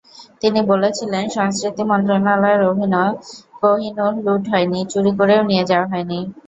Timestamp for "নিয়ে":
5.49-5.63